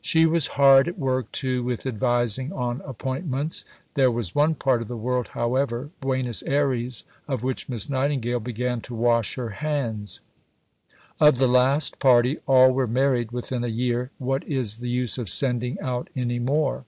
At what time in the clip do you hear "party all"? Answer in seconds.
12.00-12.72